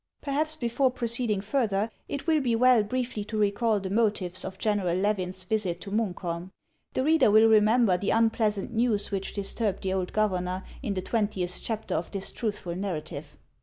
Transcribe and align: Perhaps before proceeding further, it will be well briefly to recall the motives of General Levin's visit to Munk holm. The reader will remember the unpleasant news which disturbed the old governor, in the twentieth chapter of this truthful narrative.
Perhaps 0.19 0.55
before 0.55 0.89
proceeding 0.89 1.41
further, 1.41 1.91
it 2.09 2.25
will 2.25 2.41
be 2.41 2.55
well 2.55 2.81
briefly 2.81 3.23
to 3.25 3.37
recall 3.37 3.79
the 3.79 3.91
motives 3.91 4.43
of 4.43 4.57
General 4.57 4.95
Levin's 4.97 5.43
visit 5.43 5.79
to 5.81 5.91
Munk 5.91 6.21
holm. 6.21 6.51
The 6.95 7.03
reader 7.03 7.29
will 7.29 7.47
remember 7.47 7.97
the 7.99 8.09
unpleasant 8.09 8.73
news 8.73 9.11
which 9.11 9.31
disturbed 9.33 9.83
the 9.83 9.93
old 9.93 10.11
governor, 10.11 10.63
in 10.81 10.95
the 10.95 11.03
twentieth 11.03 11.59
chapter 11.61 11.93
of 11.93 12.09
this 12.09 12.31
truthful 12.31 12.75
narrative. 12.75 13.37